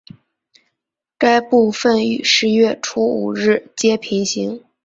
[1.19, 4.63] 该部份与十月初五日街平行。